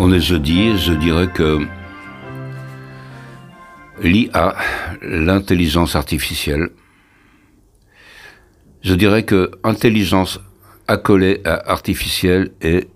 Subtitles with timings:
[0.00, 1.66] On est jeudi et je dirais que
[4.00, 4.54] l'IA,
[5.02, 6.70] l'intelligence artificielle,
[8.82, 10.38] je dirais que intelligence
[10.86, 12.88] accolée à artificielle est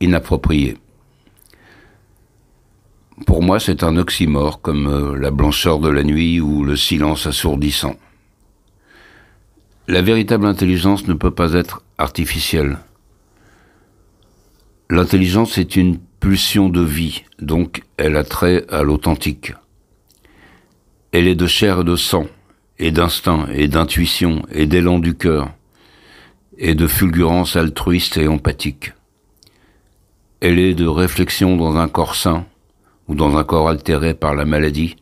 [0.00, 0.78] inappropriée.
[3.26, 7.26] Pour moi, c'est un oxymore comme euh, la blancheur de la nuit ou le silence
[7.26, 7.96] assourdissant.
[9.88, 12.78] La véritable intelligence ne peut pas être artificielle.
[14.88, 19.52] L'intelligence est une pulsion de vie, donc elle a trait à l'authentique.
[21.12, 22.26] Elle est de chair et de sang,
[22.78, 25.50] et d'instinct, et d'intuition, et d'élan du cœur,
[26.58, 28.92] et de fulgurance altruiste et empathique.
[30.40, 32.46] Elle est de réflexion dans un corps sain,
[33.08, 34.96] ou dans un corps altéré par la maladie,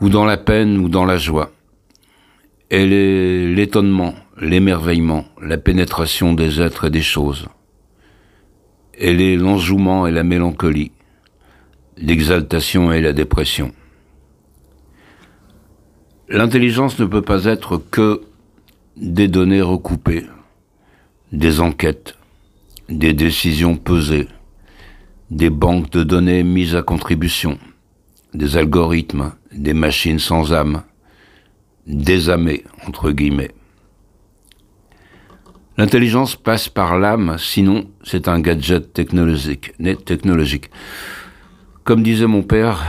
[0.00, 1.52] ou dans la peine ou dans la joie.
[2.70, 7.46] Elle est l'étonnement, l'émerveillement, la pénétration des êtres et des choses.
[8.98, 10.92] Elle est l'enjouement et la mélancolie,
[11.96, 13.72] l'exaltation et la dépression.
[16.28, 18.22] L'intelligence ne peut pas être que
[18.96, 20.26] des données recoupées,
[21.32, 22.16] des enquêtes,
[22.88, 24.28] des décisions pesées,
[25.30, 27.58] des banques de données mises à contribution,
[28.34, 30.82] des algorithmes, des machines sans âme,
[31.86, 33.50] des âmés, entre guillemets.
[35.78, 39.72] L'intelligence passe par l'âme, sinon c'est un gadget technologique.
[40.04, 40.70] technologique.
[41.84, 42.84] Comme disait mon père,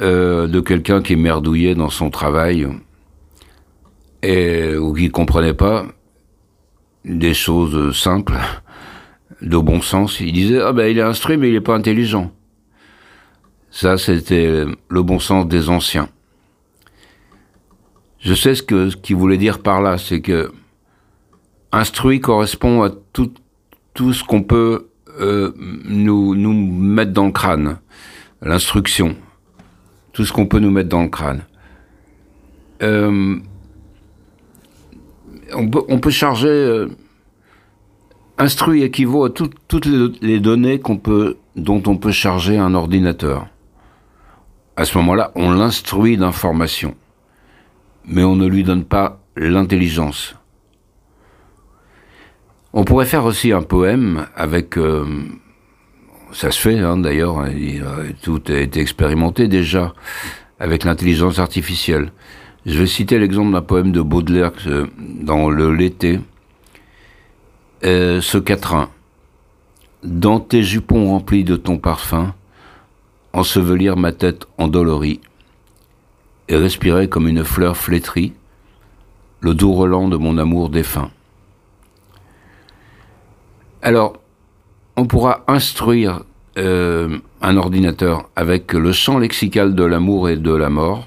[0.00, 2.68] euh, de quelqu'un qui merdouillait dans son travail
[4.22, 5.86] et ou qui comprenait pas
[7.04, 8.38] des choses simples,
[9.40, 12.32] de bon sens, il disait ah ben il est instruit mais il est pas intelligent.
[13.70, 16.08] Ça c'était le bon sens des anciens.
[18.20, 20.52] Je sais ce que ce qu'il voulait dire par là, c'est que
[21.72, 23.32] instruit correspond à tout,
[24.12, 24.88] ce qu'on peut
[25.20, 27.78] euh, nous, nous mettre dans le crâne.
[28.42, 29.16] L'instruction.
[30.12, 31.42] Tout ce qu'on peut nous mettre dans le crâne.
[32.82, 33.36] Euh,
[35.54, 36.48] on, peut, charger.
[36.48, 36.88] Euh,
[38.38, 40.80] instruit équivaut à toutes les données
[41.56, 43.48] dont on peut charger un ordinateur.
[44.76, 46.94] À ce moment-là, on l'instruit d'informations.
[48.04, 50.35] Mais on ne lui donne pas l'intelligence.
[52.78, 54.76] On pourrait faire aussi un poème avec...
[54.76, 55.06] Euh,
[56.32, 57.50] ça se fait hein, d'ailleurs, hein,
[58.22, 59.94] tout a été expérimenté déjà
[60.60, 62.12] avec l'intelligence artificielle.
[62.66, 64.52] Je vais citer l'exemple d'un poème de Baudelaire
[64.98, 66.20] dans le L'été.
[67.82, 68.90] Euh, ce quatrain.
[70.02, 72.34] Dans tes jupons remplis de ton parfum,
[73.32, 75.22] ensevelir ma tête endolorie
[76.48, 78.34] et respirer comme une fleur flétrie
[79.40, 81.10] le doux relent de mon amour défunt.
[83.86, 84.14] Alors,
[84.96, 86.24] on pourra instruire
[86.58, 91.06] euh, un ordinateur avec le champ lexical de l'amour et de la mort,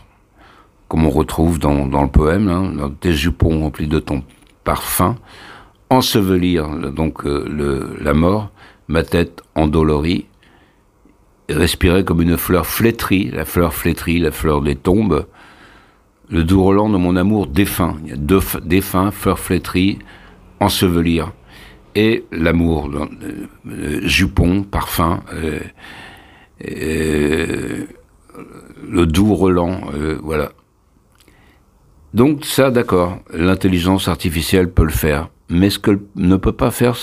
[0.87, 4.23] comme on retrouve dans, le poème, hein, dans tes jupons remplis de ton
[4.63, 5.17] parfum,
[5.89, 8.49] ensevelir donc euh, la mort,
[8.87, 10.27] ma tête endolorie,
[11.49, 15.25] respirer comme une fleur flétrie, la fleur flétrie, la fleur des tombes,
[16.29, 19.99] le doux relent de mon amour défunt, il y a deux défunt, fleur flétrie,
[20.61, 21.33] ensevelir
[21.95, 25.59] et l'amour, euh, jupon, parfum, euh,
[26.67, 27.85] euh,
[28.87, 29.81] le doux relent,
[30.21, 30.51] voilà.
[32.13, 36.95] Donc ça, d'accord, l'intelligence artificielle peut le faire, mais ce que ne peut pas faire,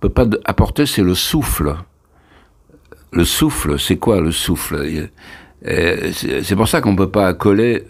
[0.00, 1.76] peut pas apporter, c'est le souffle.
[3.12, 5.08] Le souffle, c'est quoi le souffle?
[5.64, 7.84] C'est pour ça qu'on ne peut pas accoler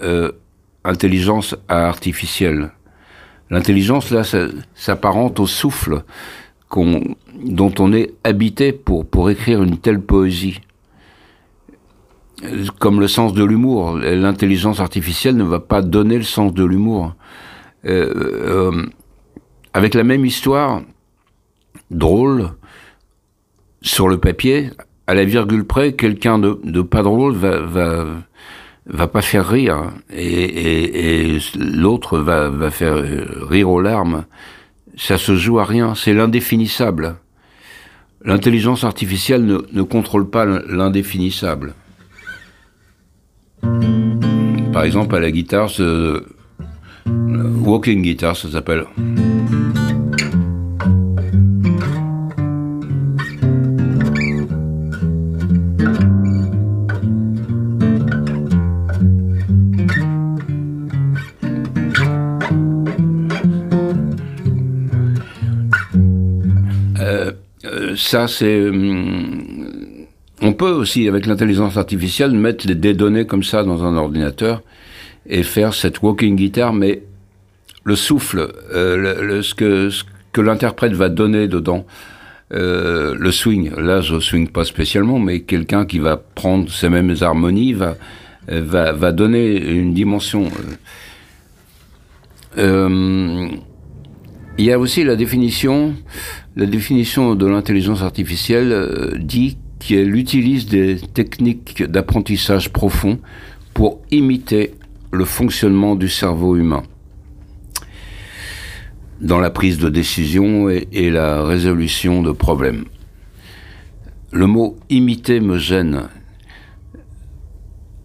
[0.85, 2.71] intelligence à artificielle.
[3.51, 4.23] L'intelligence, là,
[4.75, 6.03] s'apparente au souffle
[6.77, 10.61] dont on est habité pour, écrire une telle poésie.
[12.79, 13.99] Comme le sens de l'humour.
[13.99, 17.15] L'intelligence artificielle ne va pas donner le sens de l'humour.
[17.85, 18.87] Euh, euh,
[19.73, 20.83] avec la même histoire,
[21.91, 22.51] drôle,
[23.83, 24.71] sur le papier,
[25.07, 28.05] à la virgule près, quelqu'un de, pas drôle va,
[28.89, 32.97] va pas faire rire et, et, l'autre va, faire
[33.49, 34.25] rire aux larmes.
[34.97, 37.17] Ça se joue à rien, c'est l'indéfinissable.
[38.25, 41.75] L'intelligence artificielle ne, ne, contrôle pas l'indéfinissable.
[44.73, 46.25] Par exemple, à la guitare, ce,
[47.07, 48.87] walking guitar, ça s'appelle.
[67.99, 68.69] Ça, c'est.
[68.69, 70.07] Hum,
[70.41, 74.63] on peut aussi, avec l'intelligence artificielle, mettre des données comme ça dans un ordinateur
[75.27, 77.03] et faire cette walking guitar, mais
[77.85, 79.91] le souffle, euh, ce que,
[80.33, 81.87] que l'interprète va donner dedans,
[82.55, 87.15] euh, le swing, là je swing pas spécialement, mais quelqu'un qui va prendre ces mêmes
[87.21, 87.75] harmonies
[88.47, 90.49] va, donner une dimension.
[92.57, 93.49] Euh,
[94.59, 95.95] il y a aussi la définition,
[96.57, 103.21] la définition de l'intelligence artificielle euh, dit qu'elle utilise des techniques d'apprentissage profond
[103.73, 104.75] pour imiter
[105.13, 106.83] le fonctionnement du cerveau humain
[109.21, 112.85] dans la prise de décision et, la résolution de problèmes.
[114.33, 116.09] Le mot imiter me gêne.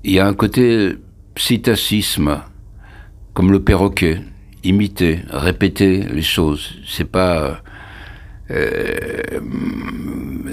[0.04, 0.96] Il y a un côté
[1.36, 2.42] psittacisme,
[3.34, 4.22] comme le perroquet,
[4.64, 6.76] imiter, répéter les choses.
[6.88, 7.62] C'est pas
[8.52, 9.22] euh,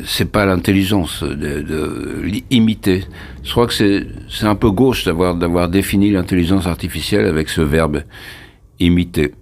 [0.06, 3.04] c'est pas l'intelligence de, de, imiter.
[3.42, 8.04] Je crois que c'est un peu gauche d'avoir d'avoir défini l'intelligence artificielle avec ce verbe
[8.78, 9.34] imiter.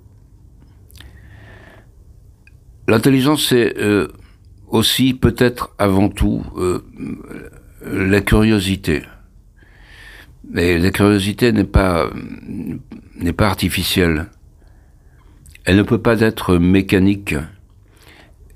[2.89, 4.09] L'intelligence, c'est euh,
[4.69, 6.83] aussi peut-être avant tout euh,
[7.85, 9.03] la curiosité.
[10.51, 12.11] Mais la curiosité n'est pas
[13.17, 14.27] n'est pas artificielle.
[15.69, 17.35] Elle ne peut pas être mécanique.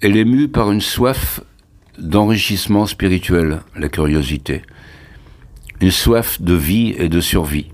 [0.01, 1.43] Elle est mue par une soif
[1.99, 4.63] d'enrichissement spirituel, la curiosité.
[5.83, 7.71] Une soif de vie et de survie.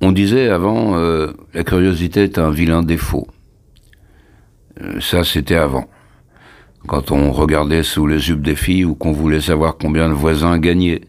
[0.00, 3.28] On disait avant, euh, la curiosité est un vilain défaut.
[4.80, 5.88] Euh, ça, c'était avant.
[6.88, 10.58] Quand on regardait sous les jupes des filles ou qu'on voulait savoir combien le voisin
[10.58, 11.02] gagnait.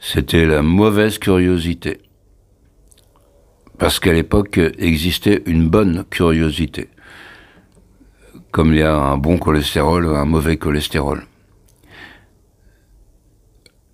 [0.00, 2.00] C'était la mauvaise curiosité.
[3.78, 6.88] Parce qu'à l'époque existait une bonne curiosité.
[8.50, 11.22] Comme il y a un bon cholestérol ou un mauvais cholestérol.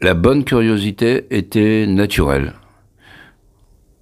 [0.00, 2.54] La bonne curiosité était naturelle.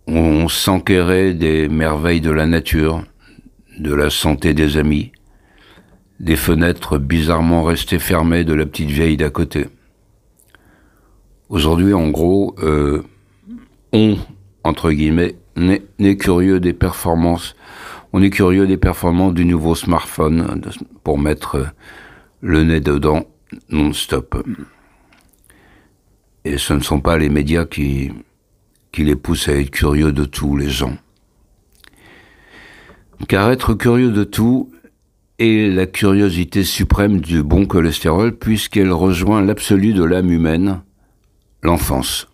[0.06, 3.04] On s'enquérait des merveilles de la nature,
[3.78, 5.12] de la santé des amis,
[6.20, 9.66] des fenêtres bizarrement restées fermées de la petite vieille d'à côté.
[11.48, 13.02] Aujourd'hui, en gros, euh,
[13.92, 14.16] on,
[14.64, 17.54] entre guillemets, On est curieux des performances
[18.12, 20.60] du nouveau smartphone
[21.04, 21.66] pour mettre
[22.40, 23.26] le nez dedans
[23.70, 24.44] non-stop.
[26.44, 28.10] Et ce ne sont pas les médias qui,
[28.90, 30.96] qui les poussent à être curieux de tout, les gens.
[33.28, 34.72] Car être curieux de tout
[35.38, 40.82] est la curiosité suprême du bon cholestérol puisqu'elle rejoint l'absolu de l'âme humaine,
[41.62, 42.31] l'enfance.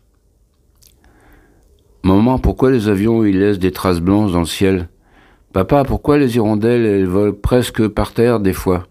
[2.02, 4.88] Maman, pourquoi les avions ils laissent des traces blanches dans le ciel?
[5.52, 8.86] Papa, pourquoi les hirondelles elles volent presque par terre des fois?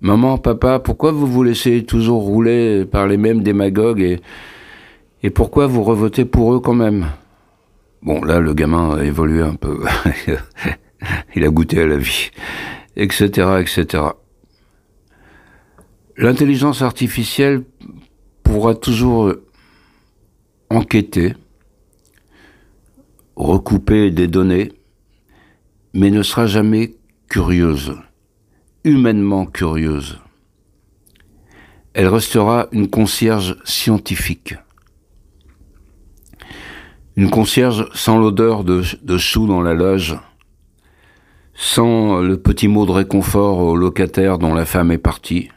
[0.00, 4.20] Maman, papa, pourquoi vous vous laissez toujours rouler par les mêmes démagogues et,
[5.22, 7.06] et pourquoi vous revotez pour eux quand même?
[8.02, 9.84] Bon, là, le gamin a évolué un peu.
[11.34, 12.30] il a goûté à la vie,
[12.96, 14.04] etc., etc.
[16.16, 17.64] L'intelligence artificielle
[18.44, 19.34] pourra toujours
[20.70, 21.34] enquêter,
[23.38, 24.72] recouper des données,
[25.94, 26.96] mais ne sera jamais
[27.30, 27.94] curieuse,
[28.82, 30.18] humainement curieuse.
[31.94, 34.56] Elle restera une concierge scientifique.
[37.16, 40.16] Une concierge sans l'odeur de, de dans la loge,
[41.54, 45.48] sans le petit mot de réconfort au locataire dont la femme est partie,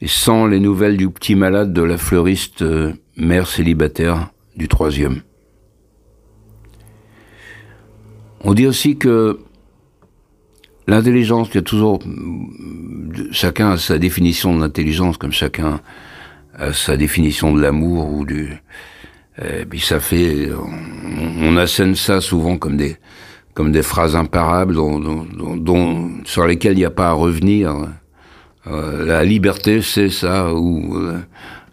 [0.00, 5.22] et sans les nouvelles du petit malade de la fleuriste euh, mère célibataire du troisième.
[8.44, 9.38] On dit aussi que
[10.86, 11.98] l'intelligence, il y a toujours,
[13.30, 15.80] chacun a sa définition de l'intelligence, comme chacun
[16.58, 18.50] a sa définition de l'amour ou du,
[19.42, 20.50] et puis ça fait,
[21.40, 27.08] on, assène ça souvent comme des, phrases imparables dont, sur lesquelles il n'y a pas
[27.08, 27.74] à revenir.
[28.66, 31.18] Euh, la liberté, c'est ça, ou euh,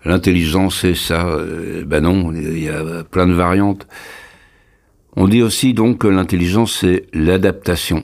[0.04, 1.26] l'intelligence, c'est ça.
[1.26, 3.88] Euh, ben non, il y a plein de variantes.
[5.16, 8.04] On dit aussi donc que l'intelligence, c'est l'adaptation.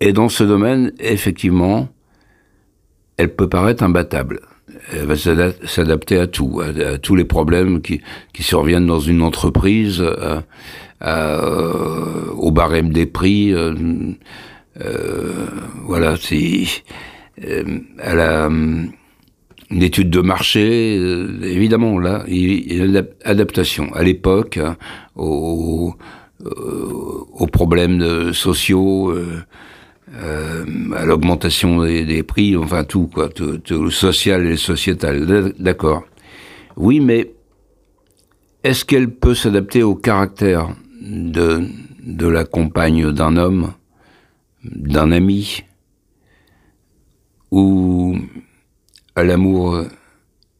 [0.00, 1.88] Et dans ce domaine, effectivement,
[3.16, 4.40] elle peut paraître imbattable.
[4.92, 8.00] Elle va s'adapter à tout, à, tous les problèmes qui,
[8.38, 10.02] surviennent dans une entreprise,
[11.02, 13.52] euh, au barème des prix.
[13.52, 13.74] Euh,
[14.80, 15.46] euh,
[15.84, 16.64] voilà, c'est
[19.70, 20.94] une étude de marché,
[21.42, 24.76] évidemment là, il adaptation à l'époque hein,
[25.14, 25.94] aux,
[26.44, 29.14] aux, problèmes sociaux.
[30.12, 30.64] Euh,
[30.96, 35.52] à l'augmentation des, prix, enfin tout, quoi, tout, le social et le sociétal.
[35.60, 36.02] D'accord.
[36.76, 37.32] Oui, mais
[38.64, 41.62] est-ce qu'elle peut s'adapter au caractère de,
[42.04, 43.72] de la compagne d'un homme,
[44.64, 45.62] d'un ami,
[47.52, 47.89] ou
[49.16, 49.84] à l'amour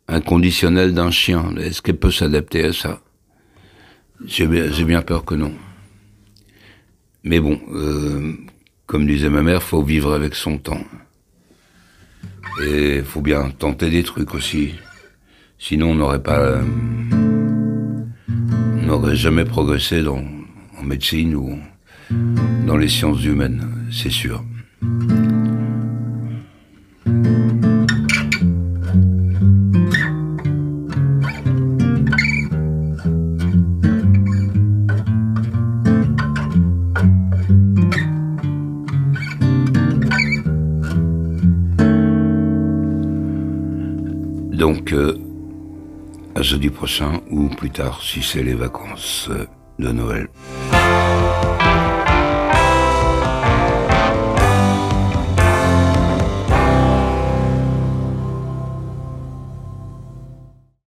[0.09, 3.01] inconditionnel d'un chien Est-ce qu'elle peut s'adapter à ça?
[4.27, 5.53] J'ai bien peur que non.
[7.25, 8.33] Mais bon, euh,
[8.87, 10.85] comme disait ma mère, faut vivre avec son temps.
[12.67, 14.75] Et faut bien tenter des trucs aussi.
[15.59, 16.61] Sinon, on n'aurait pas,
[18.83, 21.59] n'aurait jamais progressé en médecine ou
[22.67, 24.43] dans les sciences humaines, c'est sûr.
[44.61, 45.17] Donc, euh,
[46.35, 49.31] à jeudi prochain ou plus tard si c'est les vacances
[49.79, 50.29] de Noël.